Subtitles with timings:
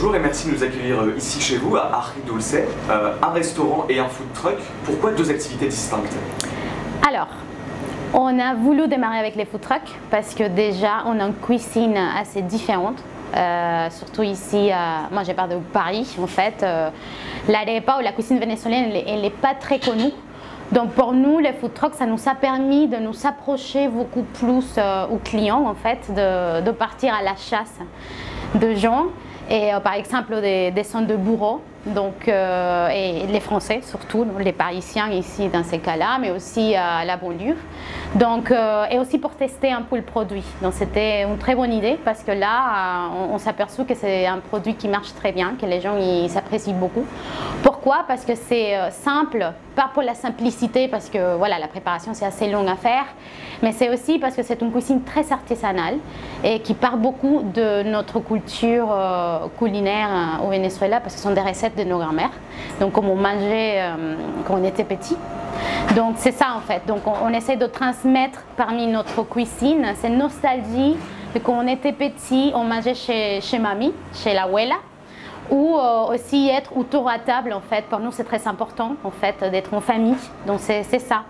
[0.00, 2.54] Bonjour et merci de nous accueillir euh, ici chez vous, à Harry Dulce,
[2.88, 4.58] euh, un restaurant et un food truck.
[4.84, 6.14] Pourquoi deux activités distinctes?
[7.04, 7.26] Alors,
[8.14, 11.96] on a voulu démarrer avec les food trucks parce que déjà, on a une cuisine
[11.96, 13.02] assez différente.
[13.34, 14.70] Euh, surtout ici,
[15.10, 16.64] moi j'ai parlé de Paris en fait.
[17.48, 20.12] L'arepa ou la cuisine vénézuélienne, elle n'est pas très connue.
[20.70, 24.78] Donc pour nous, les food trucks, ça nous a permis de nous approcher beaucoup plus
[25.10, 27.74] aux clients en fait, de partir à la chasse
[28.54, 29.06] de gens
[29.48, 34.52] et euh, par exemple des, des de bourreaux, donc, euh, et les Français surtout, les
[34.52, 37.56] Parisiens ici dans ces cas-là, mais aussi à la banlieue.
[38.14, 40.44] Donc, euh, et aussi pour tester un peu le produit.
[40.60, 44.38] Donc c'était une très bonne idée parce que là, on, s'est aperçu que c'est un
[44.38, 45.96] produit qui marche très bien, que les gens
[46.28, 47.04] s'apprécient beaucoup.
[47.62, 48.04] Pourquoi?
[48.06, 52.48] Parce que c'est simple, pas pour la simplicité, parce que voilà, la préparation c'est assez
[52.48, 53.04] long à faire,
[53.62, 55.96] mais c'est aussi parce que c'est une cuisine très artisanale
[56.44, 58.88] et qui part beaucoup de notre culture
[59.58, 62.32] culinaire au Venezuela, parce que ce sont des recettes de nos grands-mères,
[62.80, 64.14] donc comme on mangeait euh,
[64.46, 65.16] quand on était petit.
[65.96, 66.82] Donc c'est ça en fait.
[66.86, 70.96] Donc on, essaie de transmettre parmi notre cuisine cette nostalgie
[71.34, 74.76] de quand on était petit, on mangeait chez, chez mamie, chez la abuela
[75.50, 77.84] ou euh, aussi être autour à table en fait.
[77.86, 80.16] Pour nous c'est très important en fait d'être en famille.
[80.46, 81.24] Donc c'est ça.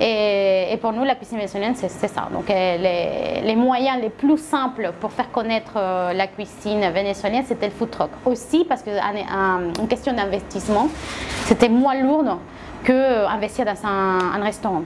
[0.00, 2.28] Et, pour nous, la cuisine vénézuélienne, c'est ça.
[2.32, 7.66] Donc, euh, les, moyens les plus simples pour faire connaître euh, la cuisine vénézuélienne, c'était
[7.66, 8.10] le food truck.
[8.24, 10.88] Aussi parce qu'en question d'investissement,
[11.44, 12.38] c'était moins lourd
[12.82, 14.82] qu'investir dans un restaurant.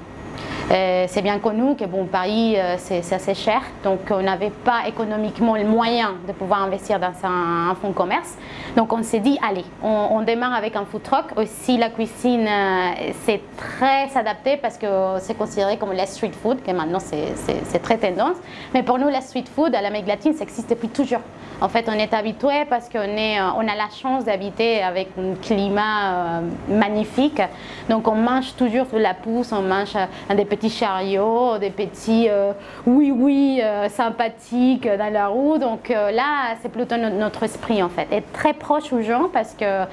[0.70, 4.88] Euh, c'est bien connu que bon, Paris, euh, c'est assez cher, donc on n'avait pas
[4.88, 8.34] économiquement le moyen de pouvoir investir dans un, fonds de commerce.
[8.74, 11.26] Donc on s'est dit, allez, on, démarre avec un food truck.
[11.36, 14.86] Aussi, la cuisine, euh, c'est très adapté parce que
[15.20, 18.36] c'est considéré comme la street food, que maintenant c'est très tendance.
[18.72, 21.20] Mais pour nous, la street food à l'Amérique latine, ça existe depuis toujours.
[21.60, 26.42] En fait, on est habitué parce qu'on on a la chance d'habiter avec un climat
[26.68, 27.40] magnifique.
[27.88, 29.96] Donc on mange toujours de la pousse, on mange
[30.34, 32.52] des petits chariots, des petits euh,
[32.86, 35.58] oui oui euh, sympathiques dans la roue.
[35.58, 39.54] Donc euh, là, c'est plutôt notre, esprit en fait, être très proche aux gens parce
[39.54, 39.84] que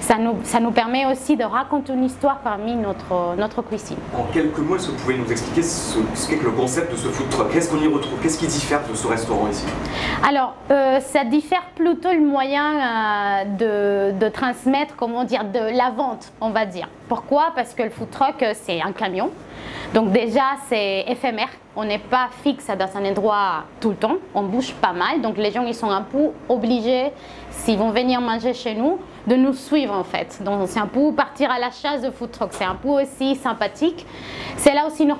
[0.00, 3.96] ça nous, ça nous permet aussi de raconter une histoire parmi notre, notre cuisine.
[4.16, 5.98] En quelques mots, est-ce que vous pouvez nous expliquer ce,
[6.28, 7.52] qu'est le concept de ce food truck?
[7.52, 8.18] Qu'est-ce qu'on y retrouve?
[8.22, 9.64] Qu'est-ce qui diffère de ce restaurant ici?
[10.26, 10.54] Alors,
[11.06, 16.66] ça diffère plutôt le moyen de, de transmettre, comment dire, de la vente, on va
[16.66, 16.88] dire.
[17.08, 17.52] Pourquoi?
[17.54, 19.30] Parce que le food truck, c'est un camion.
[19.94, 21.48] Donc déjà, c'est éphémère.
[21.76, 24.16] On n'est pas fixe dans un endroit tout le temps.
[24.34, 25.20] On bouge pas mal.
[25.20, 27.12] Donc les gens, ils sont un peu obligés,
[27.50, 30.42] s'ils vont venir manger chez nous, de nous suivre en fait.
[30.42, 32.50] Donc c'est un peu partir à la chasse de food truck.
[32.52, 34.06] C'est un peu aussi sympathique.
[34.58, 35.16] Cela aussi nous,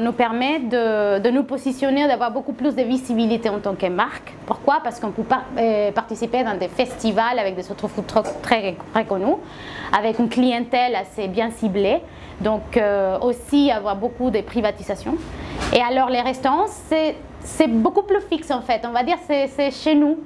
[0.00, 4.34] nous, permet de, nous positionner, d'avoir beaucoup plus de visibilité en tant que marque.
[4.46, 4.80] Pourquoi?
[4.82, 5.22] Parce qu'on peut
[5.58, 9.36] euh, participer dans des festivals avec des autres food trucks très reconnus,
[9.96, 12.00] avec une clientèle assez bien ciblée.
[12.40, 15.16] Donc euh, aussi avoir beaucoup de privatisation.
[15.74, 18.82] Et alors les restaurants, c'est beaucoup plus fixe en fait.
[18.84, 20.18] On va dire c'est chez nous.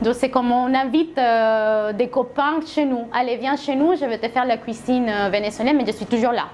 [0.00, 3.06] Donc c'est comme on invite euh, des copains chez nous.
[3.12, 6.06] Allez, viens chez nous, je vais te faire la cuisine euh, vénézuélienne, mais je suis
[6.06, 6.46] toujours là.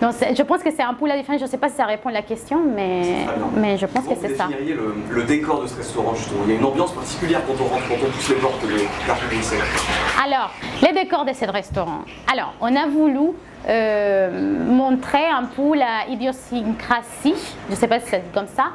[0.00, 1.40] Donc je pense que c'est un peu la différence.
[1.40, 3.24] Je ne sais pas si ça répond à la question, mais,
[3.56, 4.46] mais je pense que c'est ça.
[4.46, 7.54] Vous le, le décor de ce restaurant justement Il y a une ambiance particulière quand
[7.62, 8.76] on rentre, quand on pousse les portes de
[9.08, 10.50] la Alors,
[10.82, 12.00] les décors de ce restaurant.
[12.30, 13.30] Alors, on a voulu
[13.68, 17.34] euh, montrer un peu la idiosyncrasie,
[17.68, 18.70] je ne sais pas si c'est comme ça,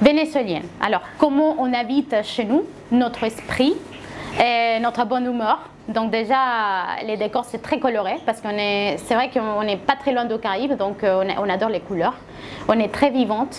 [0.00, 0.66] vénézuélienne.
[0.80, 3.74] Alors, comment on habite chez nous, notre esprit,
[4.38, 5.58] et notre bon humeur?
[5.90, 9.96] Donc déjà, les décors, c'est très coloré parce qu'on est, c'est vrai qu'on n'est pas
[9.96, 12.14] très loin de Caraïbes, donc euh, on, adore les couleurs.
[12.68, 13.56] On est très vivante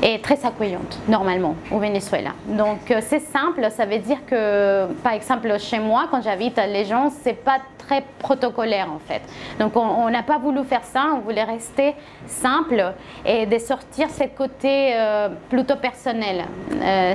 [0.00, 2.30] et très accueillante, normalement, au Venezuela.
[2.46, 6.84] Donc euh, c'est simple, ça veut dire que, par exemple, chez moi, quand j'invite les
[6.84, 9.22] gens, c'est pas très protocolaire en fait.
[9.58, 11.96] Donc on n'a pas voulu faire ça, on voulait rester
[12.28, 12.94] simple
[13.26, 16.44] et de sortir ce côté euh, plutôt personnel,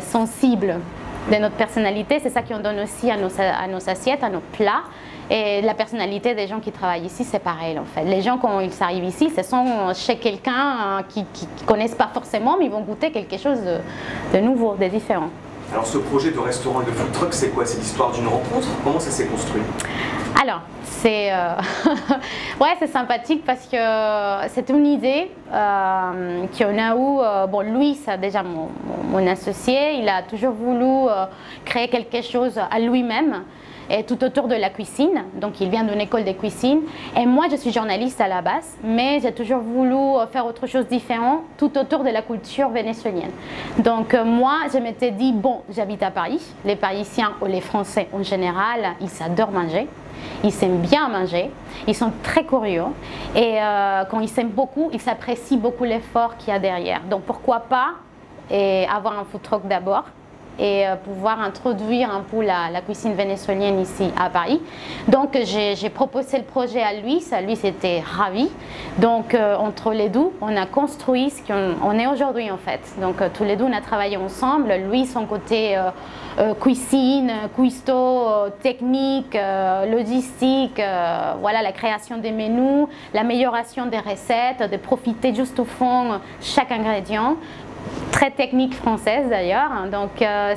[0.02, 0.76] sensible
[1.32, 2.20] de notre personnalité.
[2.22, 4.84] C'est ça qu'on donne aussi à nos, à nos assiettes, à nos plats.
[5.30, 8.06] Et la personnalité des gens qui travaillent ici, c'est pareil en fait.
[8.06, 12.56] Les gens, quand ils arrivent ici, ce sont chez quelqu'un qui ne connaissent pas forcément,
[12.58, 13.60] mais ils vont goûter quelque chose
[14.34, 15.30] de nouveau, de différent.
[15.72, 17.66] Alors ce projet de restaurant et de food truck, c'est quoi?
[17.66, 18.68] C'est l'histoire d'une rencontre?
[18.84, 19.62] Comment ça s'est construit?
[20.42, 21.56] Alors, c'est euh,
[22.62, 23.78] ouais, c'est sympathique parce que
[24.50, 27.20] c'est une idée euh, qu'on a eu.
[27.20, 28.70] Euh, bon, Louis, c'est déjà mon,
[29.12, 31.10] mon, associé, il a toujours voulu
[31.66, 33.44] créer quelque chose à lui-même.
[33.90, 35.24] Et tout autour de la cuisine.
[35.36, 36.82] Donc il vient d'une école de cuisine.
[37.16, 39.96] Et moi, je suis journaliste à la base, mais j'ai toujours voulu
[40.32, 43.32] faire autre chose différent tout autour de la culture vénézuélienne.
[43.80, 46.42] Donc moi, je m'étais dit, bon, j'habite à Paris.
[46.66, 49.88] Les Parisiens ou les Français en général, ils adorent manger.
[50.44, 51.52] Ils aiment bien manger,
[51.88, 52.86] ils sont très curieux
[53.36, 57.02] et euh, quand ils s'aiment beaucoup, ils s'apprécient beaucoup l'effort qu'il y a derrière.
[57.10, 57.90] Donc pourquoi pas
[58.50, 60.06] et avoir un food truck d'abord
[60.60, 64.62] et euh, pouvoir introduire un peu la, cuisine vénézuélienne ici à Paris.
[65.08, 68.50] Donc j'ai proposé le projet à lui, ça lui c'était ravi.
[69.00, 72.82] Donc euh, entre les deux, on a construit ce qu'on est aujourd'hui en fait.
[73.02, 75.78] Donc tous les deux on a travaillé ensemble, lui son côté
[76.40, 84.70] euh, cuisine, cuistot, technique, euh, logistique, euh, voilà la création des menus, l'amélioration des recettes,
[84.72, 87.38] de profiter juste au fond chaque ingrédient
[88.12, 89.72] très technique française d'ailleurs.
[89.92, 90.12] Donc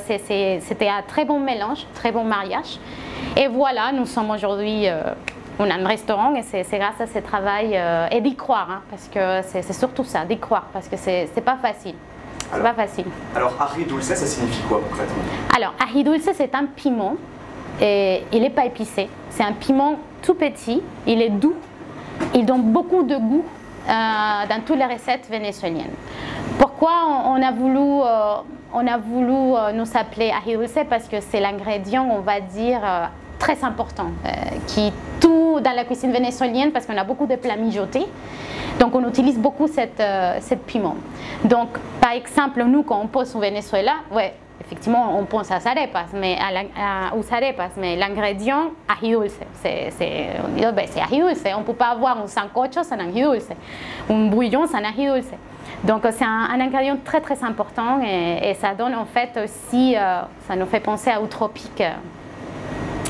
[0.06, 2.79] c'était un très bon mélange, très bon mariage.
[3.37, 4.87] Et voilà, nous sommes aujourd'hui,
[5.59, 7.79] on a un restaurant et c'est grâce à ce travail
[8.11, 11.56] et d'y croire, hein, parce que c'est surtout ça, d'y croire, parce que c'est pas
[11.56, 11.94] facile.
[12.53, 13.06] C'est pas facile.
[13.37, 15.23] Alors, ají dulce, ça signifie quoi concrètement?
[15.55, 17.15] Alors, ají dulce, c'est un piment.
[17.82, 19.09] Et il n'est pas épicé.
[19.31, 20.82] C'est un piment tout petit.
[21.06, 21.55] Il est doux.
[22.35, 25.94] Il donne beaucoup de goût euh, dans toutes les recettes vénézuéliennes.
[26.59, 26.93] Pourquoi
[27.27, 28.37] on, a voulu, euh,
[28.73, 32.81] on a voulu euh, nous appeler ají dulce Parce que c'est l'ingrédient, on va dire,
[33.38, 34.11] très important,
[34.67, 38.06] qui tout dans la cuisine vénézuélienne, parce qu'on a beaucoup de plats mijotés.
[38.81, 40.97] Donc on utilise beaucoup cette, euh, cette piment.
[41.44, 41.69] Donc
[42.00, 46.39] par exemple, nous quand on pense au Venezuela, ouais, effectivement on pense à arepas, mais
[47.15, 49.39] aux arepas, mais l'ingrédient ají dulce.
[49.55, 49.91] C'est,
[50.45, 51.43] on dit, ben, c'est ají dulce.
[51.55, 53.49] On ne peut pas avoir un sancocho sans ají dulce,
[54.09, 55.31] un bouillon sans ají dulce.
[55.85, 60.57] Donc c'est un, ingrédient très très important et, ça donne en fait aussi, euh, ça
[60.57, 61.83] nous fait penser à tropique.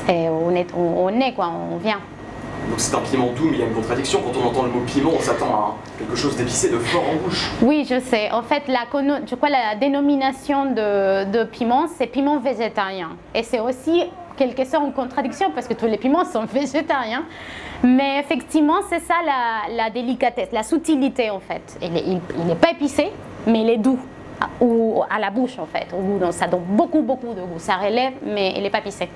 [0.09, 1.99] Et on est, on est quoi, on vient.
[2.71, 4.21] Donc c'est un piment doux, mais il y a une contradiction.
[4.21, 7.15] Quand on entend le mot piment, on s'attend à quelque chose d'épicé, de fort en
[7.15, 7.51] bouche.
[7.61, 8.31] Oui, je sais.
[8.31, 8.85] En fait, la,
[9.29, 13.09] je crois la dénomination de, piment, c'est piment végétarien.
[13.35, 14.05] Et c'est aussi
[14.37, 17.25] quelque chose en contradiction parce que tous les piments sont végétariens.
[17.83, 19.15] Mais effectivement, c'est ça
[19.69, 21.77] la, délicatesse, la subtilité en fait.
[21.81, 23.11] Il n'est pas épicé,
[23.47, 23.99] mais il est doux
[24.61, 25.87] ou à la bouche en fait.
[26.31, 27.59] ça donne beaucoup beaucoup de goût.
[27.59, 29.09] Ça relève, mais il n'est pas épicé.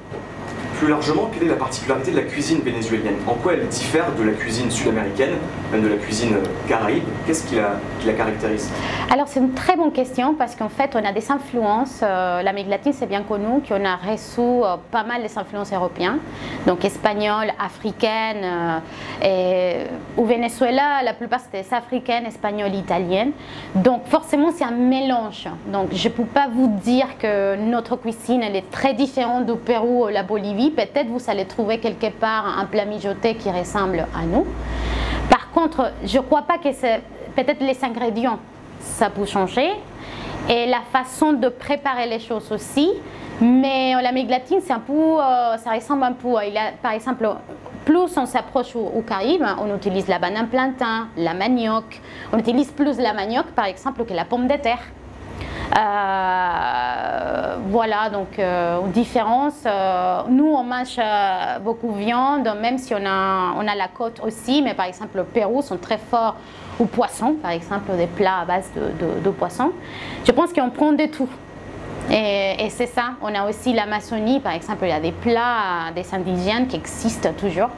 [0.78, 3.16] Plus largement, quelle est la particularité de la cuisine vénézuélienne?
[3.28, 5.36] En quoi elle diffère de la cuisine sud-américaine,
[5.72, 7.06] même de la cuisine euh, caraïbe?
[7.26, 8.70] Qu'est-ce qui la, caractérise?
[9.10, 12.02] Alors c'est une très bonne question parce qu'en fait on a des influences.
[12.04, 16.20] Euh, L'Amérique latine c'est bien connu qu'on a reçu euh, pas mal des influences européennes,
[16.68, 18.82] donc espagnoles, africaines.
[20.18, 23.32] au Venezuela la plupart c'était africaines, espagnoles, italiennes.
[23.76, 25.48] Donc forcément c'est un mélange.
[25.72, 29.56] Donc je ne peux pas vous dire que notre cuisine elle est très différente du
[29.56, 34.08] Pérou ou la Bolivie peut-être vous allez trouver quelque part un plat mijoté qui ressemble
[34.16, 34.46] à nous.
[35.30, 37.02] Par contre, je ne crois pas que c'est
[37.36, 38.40] peut-être les ingrédients,
[38.80, 39.72] ça peut changer,
[40.50, 42.92] et la façon de préparer les choses aussi.
[43.42, 46.38] Mais l'Amérique latine, c'est un peu, euh, ça ressemble un peu.
[46.38, 47.28] A, par exemple,
[47.84, 52.02] plus on s'approche au, Caraïbes, on utilise la banane plantain, la manioc.
[52.32, 54.80] On utilise plus la manioc, par exemple, que la pomme de terre.
[55.78, 59.64] Euh, voilà, donc euh, différence.
[59.66, 61.00] Euh, nous, on mange
[61.62, 65.18] beaucoup de viande, même si on a, on a la côte aussi, mais par exemple,
[65.18, 66.36] le Pérou sont très forts
[66.80, 69.72] au poisson, par exemple, des plats à base de, de poisson.
[70.26, 71.30] Je pense qu'on prend de tout.
[72.12, 73.12] Et, c'est ça.
[73.22, 77.34] On a aussi l'Amazonie, par exemple, il y a des plats des indigènes qui existent
[77.34, 77.70] toujours.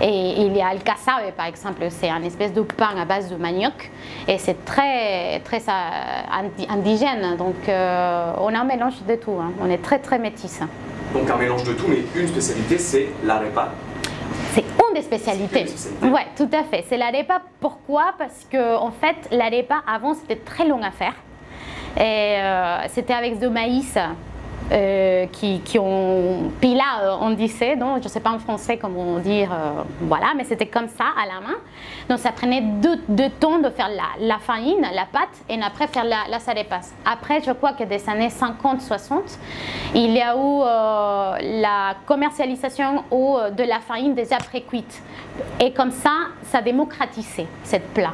[0.00, 3.30] Et il y a le cassave, par exemple, c'est un espèce de pain à base
[3.30, 3.90] de manioc.
[4.26, 7.36] Et c'est très, très euh, indigène.
[7.36, 9.36] Donc euh, on a un mélange de tout.
[9.40, 9.52] Hein.
[9.60, 10.60] On est très, très métis.
[11.12, 13.70] Donc un mélange de tout, mais une spécialité, c'est l'arepa.
[14.52, 15.66] C'est une des spécialités.
[16.02, 16.84] Oui, tout à fait.
[16.88, 17.42] C'est l'arepa.
[17.60, 18.14] Pourquoi?
[18.18, 21.14] Parce que en fait, l'arepa avant c'était très long à faire.
[21.96, 23.96] Et euh, c'était avec de maïs
[24.72, 29.18] euh, qui, ont pila, euh, on disait, donc je ne sais pas en français comment
[29.18, 29.50] dire,
[30.00, 31.56] voilà, mais c'était comme ça à la main.
[32.08, 36.04] Donc ça prenait deux, deux temps de faire la, farine, la pâte, et après faire
[36.04, 36.38] la, la.
[37.04, 39.38] Après, je crois que des années 50-60,
[39.94, 45.02] il y a eu la commercialisation de la farine déjà pré-cuite.
[45.60, 48.12] Et comme ça, ça démocratisait cette plat.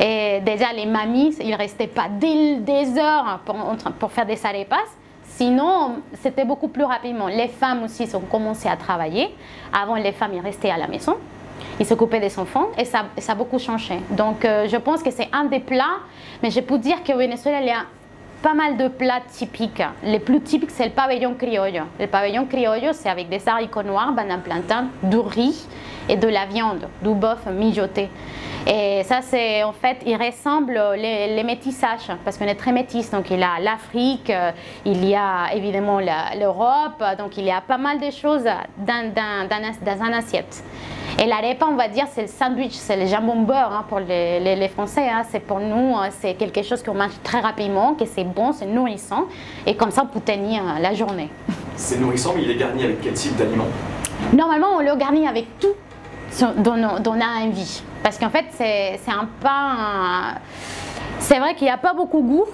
[0.00, 3.56] Et déjà, les mamies, ils ne restaient pas des, heures pour,
[3.98, 4.76] pour faire des arepas.
[5.40, 7.26] Sinon, c'était beaucoup plus rapidement.
[7.26, 9.34] Les femmes aussi ont commencé à travailler.
[9.72, 11.16] Avant, les femmes, ils restaient à la maison.
[11.78, 14.00] Ils s'occupaient des enfants et ça, ça, a beaucoup changé.
[14.10, 16.00] Donc, euh, je pense que c'est un des plats.
[16.42, 17.86] Mais je peux dire qu'au Venezuela, il y a
[18.42, 19.82] pas mal de plats typiques.
[20.04, 21.84] Les plus typiques, c'est le pavillon criollo.
[21.98, 25.66] Le pavillon criollo, c'est avec des haricots noirs, banane plantain, du riz
[26.10, 28.10] et de la viande, du bœuf mijoté.
[28.66, 33.10] Et ça, c'est en fait, il ressemble les, les métissages, parce qu'on est très métis.
[33.10, 34.52] Donc, il y a l'Afrique, euh,
[34.84, 39.48] il y a évidemment l'Europe, donc il y a pas mal de choses dans, dans,
[39.48, 40.62] dans, un assiette.
[41.18, 44.56] Et l'arepa, on va dire, c'est le sandwich, c'est le jambon beurre hein, pour les,
[44.56, 45.08] les, Français.
[45.08, 45.22] Hein.
[45.28, 48.66] C'est pour nous, hein, c'est quelque chose qu'on mange très rapidement, que c'est bon, c'est
[48.66, 49.24] nourrissant,
[49.66, 51.30] et comme ça, on peut tenir la journée.
[51.76, 53.66] C'est nourrissant, mais il est garni avec quel type d'aliment?
[54.34, 55.74] Normalement, on le garnit avec tout
[56.58, 56.76] dont
[57.06, 57.82] on a envie.
[58.02, 60.38] Parce qu'en fait, c'est un pain.
[61.18, 62.46] C'est vrai qu'il n'y a pas beaucoup de goût,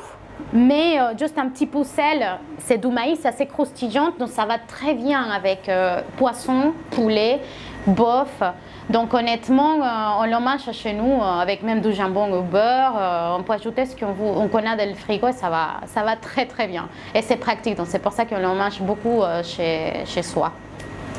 [0.52, 2.26] mais euh, juste un petit peu sel.
[2.58, 7.40] C'est du maïs assez croustillant, donc ça va très bien avec euh, poisson, poulet,
[7.86, 8.42] bof.
[8.90, 13.36] Donc honnêtement, euh, on le mange chez nous avec même du jambon au beurre.
[13.38, 16.46] on peut ajouter ce qu'on connaît dans le frigo et ça va, ça va très
[16.46, 16.88] très bien.
[17.14, 20.52] Et c'est pratique, donc c'est pour ça qu'on le mange beaucoup chez, chez soi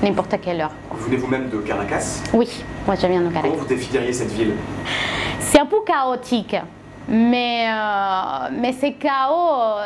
[0.03, 0.71] n'importe quelle heure.
[0.91, 2.21] Vous venez vous-même de Caracas?
[2.33, 3.49] Oui, moi viens de Caracas.
[3.49, 4.53] Comment vous définiriez cette ville?
[5.39, 6.55] C'est un peu chaotique,
[7.07, 9.81] mais, euh, mais c'est chaos,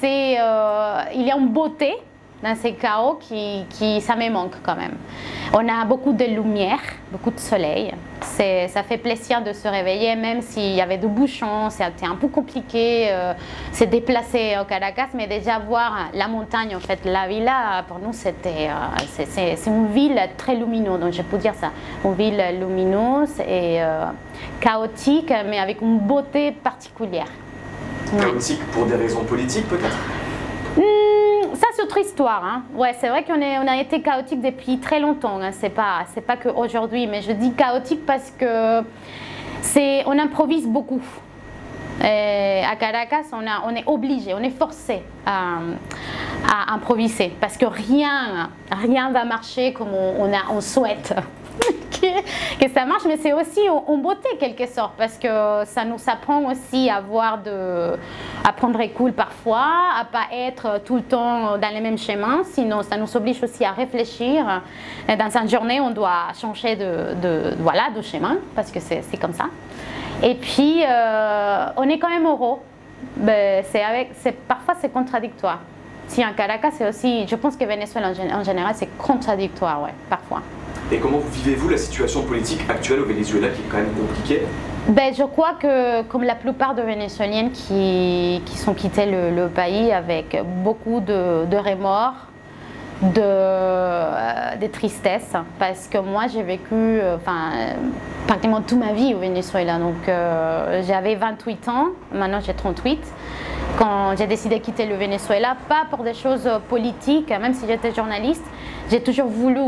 [0.00, 1.94] c'est, euh, il y a une beauté
[2.42, 4.96] dans ces chaos qui, qui, ça me manque quand même.
[5.54, 6.80] On a beaucoup de lumière,
[7.12, 7.94] beaucoup de soleil.
[8.22, 12.28] Ça fait plaisir de se réveiller, même s'il y avait de bouchons, c'était un peu
[12.28, 13.32] compliqué euh,
[13.72, 18.12] se déplacer au Caracas, mais déjà voir la montagne, en fait, la villa, pour nous,
[18.12, 21.70] c'était, euh, c'est, une ville très lumineuse, donc je peux dire ça,
[22.04, 24.06] une ville lumineuse et euh,
[24.60, 27.28] chaotique, mais avec une beauté particulière.
[28.18, 29.96] Chaotique pour des raisons politiques peut-être?
[30.76, 31.29] Hmm,
[31.60, 32.42] ça, c'est autre histoire.
[32.42, 32.62] Hein.
[32.74, 35.42] Ouais, c'est vrai qu'on on a été chaotique depuis très longtemps.
[35.42, 35.52] Hein.
[35.52, 38.82] C'est pas, c'est pas qu'aujourd'hui, mais je dis chaotique parce que
[39.60, 41.02] c'est, on improvise beaucoup.
[42.00, 45.58] à Caracas, on, a, on est obligé, on est forcé à,
[46.72, 51.14] improviser parce que rien, rien va marcher comme on, a, on souhaite.
[51.60, 55.28] Que, ça marche, mais c'est aussi en, beauté quelque sorte parce que
[55.66, 57.96] ça nous apprend aussi à voir de,
[58.44, 59.66] à prendre cool parfois,
[59.98, 62.42] à pas être tout le temps dans les mêmes chemins.
[62.44, 64.62] Sinon, ça nous oblige aussi à réfléchir.
[65.08, 69.46] Dans une journée, on doit changer de, voilà de chemin parce que c'est comme ça.
[70.22, 72.58] Et puis, euh, on est quand même heureux.
[73.16, 75.60] Ben, c'est parfois c'est contradictoire.
[76.06, 80.42] Si en Caracas, c'est aussi, je pense que Venezuela en, général, c'est contradictoire, ouais, parfois.
[80.92, 84.42] Et comment vivez-vous la situation politique actuelle au Venezuela qui est quand même compliquée
[84.88, 89.92] ben, Je crois que comme la plupart de Vénézuéliennes qui, qui sont quittés le, pays
[89.92, 92.26] avec beaucoup de, de remords,
[93.02, 97.18] de, euh, de, tristesse, parce que moi j'ai vécu euh,
[98.26, 99.78] pratiquement toute ma vie au Venezuela.
[99.78, 103.00] Donc euh, j'avais 28 ans, maintenant j'ai 38
[103.80, 107.94] quand j'ai décidé de quitter le Venezuela, pas pour des choses politiques, même si j'étais
[107.94, 108.44] journaliste,
[108.90, 109.60] j'ai toujours voulu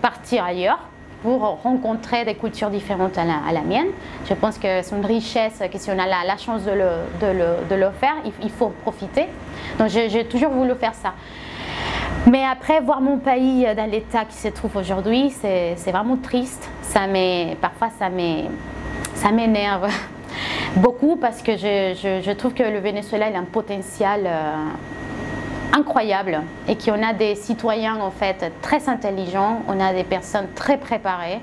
[0.00, 0.78] partir ailleurs
[1.22, 3.88] pour rencontrer des cultures différentes à la, mienne.
[4.26, 7.74] Je pense que c'est une richesse que si on a la, chance de le, de,
[7.74, 9.26] le, faire, il, faut profiter.
[9.78, 11.12] Donc j'ai toujours voulu faire ça.
[12.26, 16.70] Mais après, voir mon pays dans l'état qui se trouve aujourd'hui, c'est vraiment triste.
[16.80, 17.00] Ça
[17.60, 19.90] parfois, ça m'énerve
[20.78, 24.54] beaucoup parce que je, je, trouve que le Venezuela a un potentiel euh,
[25.72, 30.78] incroyable et qu'on a des citoyens en fait très intelligents, on a des personnes très
[30.78, 31.40] préparées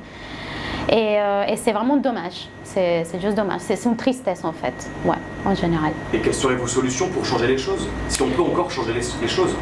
[0.90, 2.48] et, euh, et c'est vraiment dommage.
[2.64, 3.62] C'est juste dommage.
[3.62, 5.16] C'est une tristesse en fait, ouais,
[5.46, 5.94] en général.
[6.14, 7.88] Et quelles seraient vos solutions pour changer les choses?
[8.10, 9.56] Si on peut encore changer les, les choses?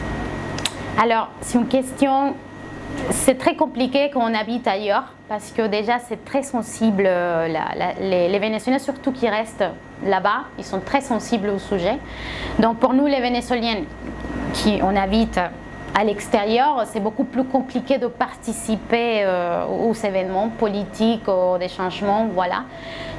[0.99, 2.33] Alors, c'est une question
[3.11, 7.05] c'est très compliqué quand on habite ailleurs parce que déjà c'est très sensible.
[7.07, 7.47] Euh,
[7.99, 9.65] les, Vénézuéliens, surtout qui restent
[10.05, 11.97] là-bas, ils sont très sensibles au sujet.
[12.59, 13.77] Donc pour nous, les Vénézuéliens
[14.53, 15.39] qui on habite
[15.95, 22.27] à l'extérieur, c'est beaucoup plus compliqué de participer euh, aux événements politiques, aux des changements.
[22.31, 22.65] Voilà.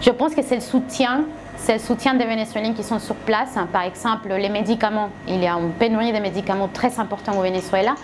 [0.00, 1.24] Je pense que c'est le soutien
[1.56, 3.56] c'est le soutien des Vénézuéliens qui sont sur place.
[3.72, 5.08] Par exemple, les médicaments.
[5.26, 7.94] Il y a une pénurie de médicaments très importante au Venezuela.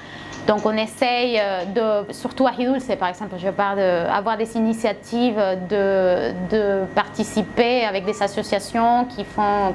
[0.51, 5.41] Donc on essaye euh, de, surtout à c'est par exemple, je parle d'avoir des initiatives
[5.71, 9.73] de, participer avec des associations qui font,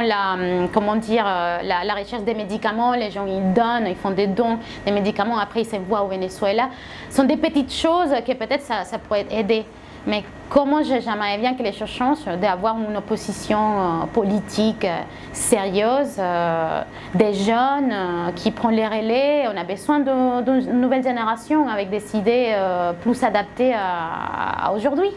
[0.00, 4.10] la, hum, comment dire, euh, la, recherche des médicaments, les gens ils donnent, ils font
[4.10, 6.70] des dons des médicaments, après ils s'envoient au Venezuela.
[7.08, 9.64] Ce sont des petites choses que peut-être ça pourrait aider.
[10.06, 15.00] Mais comment j'aimerais bien que les choses changent, d'avoir une opposition euh, politique euh,
[15.32, 16.82] sérieuse, euh,
[17.14, 17.94] des jeunes
[18.34, 19.44] qui prennent les relais.
[19.52, 22.56] On a besoin d'une nouvelle génération avec des idées
[23.02, 25.10] plus adaptées à, aujourd'hui.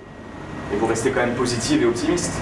[0.74, 2.42] Et vous restez quand même positive et optimiste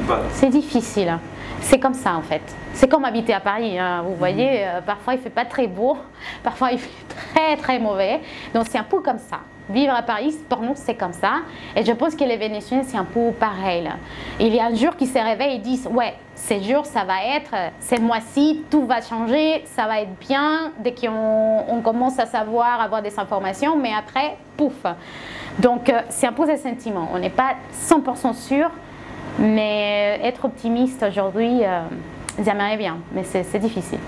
[0.00, 0.20] ou pas?
[0.32, 1.18] C'est difficile.
[1.60, 2.42] c'est comme ça en fait.
[2.78, 3.76] C'est comme habiter à Paris.
[3.76, 4.02] Hein.
[4.06, 5.98] Vous voyez, euh, parfois il fait pas très beau,
[6.44, 8.20] parfois il fait très très mauvais.
[8.54, 9.40] Donc c'est un peu comme ça.
[9.70, 11.40] Vivre à Paris, pour nous, c'est comme ça.
[11.76, 13.88] Et je pense que les Vénézuéliens, c'est un peu pareil.
[14.40, 17.24] Il y a un jour qui se réveillent et disent Ouais, ce jour, ça va
[17.36, 22.26] être, ce mois-ci, tout va changer, ça va être bien, dès qu'on on commence à
[22.26, 24.84] savoir, avoir des informations, mais après, pouf.
[25.58, 27.08] Donc, euh, c'est un peu ce sentiment.
[27.12, 28.70] On n'est pas 100% sûr,
[29.38, 31.80] mais être optimiste aujourd'hui, euh,
[32.42, 33.98] j'aimerais bien, mais c'est difficile.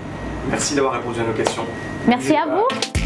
[0.49, 1.65] Merci d'avoir répondu à nos questions.
[2.07, 3.00] Merci à vous.